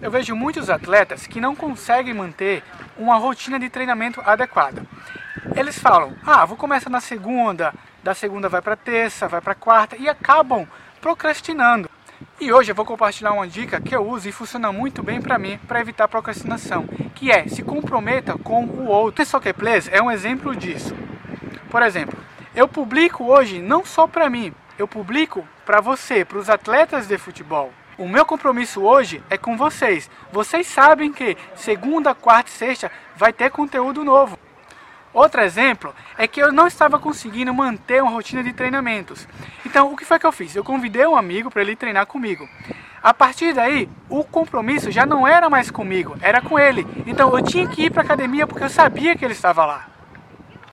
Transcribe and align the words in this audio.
Eu 0.00 0.10
vejo 0.10 0.36
muitos 0.36 0.68
atletas 0.68 1.26
que 1.26 1.40
não 1.40 1.56
conseguem 1.56 2.12
manter 2.12 2.62
uma 2.98 3.16
rotina 3.16 3.58
de 3.58 3.70
treinamento 3.70 4.20
adequada. 4.24 4.84
Eles 5.54 5.78
falam: 5.78 6.12
"Ah, 6.24 6.44
vou 6.44 6.56
começar 6.56 6.90
na 6.90 7.00
segunda, 7.00 7.72
da 8.02 8.14
segunda 8.14 8.48
vai 8.48 8.60
para 8.60 8.76
terça, 8.76 9.26
vai 9.26 9.40
para 9.40 9.54
quarta" 9.54 9.96
e 9.96 10.06
acabam 10.06 10.66
procrastinando. 11.00 11.88
E 12.38 12.52
hoje 12.52 12.70
eu 12.70 12.74
vou 12.74 12.84
compartilhar 12.84 13.32
uma 13.32 13.46
dica 13.46 13.80
que 13.80 13.96
eu 13.96 14.06
uso 14.06 14.28
e 14.28 14.32
funciona 14.32 14.70
muito 14.70 15.02
bem 15.02 15.20
para 15.22 15.38
mim 15.38 15.58
para 15.66 15.80
evitar 15.80 16.08
procrastinação, 16.08 16.86
que 17.14 17.30
é 17.30 17.48
se 17.48 17.62
comprometa 17.62 18.36
com 18.36 18.64
o 18.64 18.86
outro. 18.86 19.22
O 19.22 19.26
Soccer 19.26 19.54
é 19.90 20.02
um 20.02 20.10
exemplo 20.10 20.54
disso. 20.54 20.94
Por 21.70 21.82
exemplo, 21.82 22.18
eu 22.54 22.68
publico 22.68 23.24
hoje 23.24 23.60
não 23.60 23.84
só 23.84 24.06
para 24.06 24.28
mim, 24.28 24.52
eu 24.78 24.86
publico 24.86 25.46
para 25.64 25.80
você, 25.80 26.24
para 26.24 26.38
os 26.38 26.50
atletas 26.50 27.06
de 27.06 27.16
futebol. 27.16 27.72
O 27.98 28.06
meu 28.06 28.26
compromisso 28.26 28.82
hoje 28.82 29.22
é 29.30 29.38
com 29.38 29.56
vocês. 29.56 30.10
Vocês 30.30 30.66
sabem 30.66 31.10
que 31.10 31.34
segunda, 31.54 32.14
quarta 32.14 32.50
e 32.50 32.52
sexta 32.52 32.92
vai 33.16 33.32
ter 33.32 33.50
conteúdo 33.50 34.04
novo. 34.04 34.38
Outro 35.14 35.40
exemplo 35.40 35.94
é 36.18 36.28
que 36.28 36.38
eu 36.38 36.52
não 36.52 36.66
estava 36.66 36.98
conseguindo 36.98 37.54
manter 37.54 38.02
uma 38.02 38.12
rotina 38.12 38.42
de 38.42 38.52
treinamentos. 38.52 39.26
Então, 39.64 39.90
o 39.90 39.96
que 39.96 40.04
foi 40.04 40.18
que 40.18 40.26
eu 40.26 40.32
fiz? 40.32 40.54
Eu 40.54 40.62
convidei 40.62 41.06
um 41.06 41.16
amigo 41.16 41.50
para 41.50 41.62
ele 41.62 41.74
treinar 41.74 42.06
comigo. 42.06 42.46
A 43.02 43.14
partir 43.14 43.54
daí, 43.54 43.88
o 44.10 44.22
compromisso 44.22 44.90
já 44.90 45.06
não 45.06 45.26
era 45.26 45.48
mais 45.48 45.70
comigo, 45.70 46.18
era 46.20 46.42
com 46.42 46.58
ele. 46.58 46.86
Então, 47.06 47.34
eu 47.34 47.42
tinha 47.42 47.66
que 47.66 47.86
ir 47.86 47.90
para 47.90 48.02
academia 48.02 48.46
porque 48.46 48.64
eu 48.64 48.68
sabia 48.68 49.16
que 49.16 49.24
ele 49.24 49.32
estava 49.32 49.64
lá. 49.64 49.95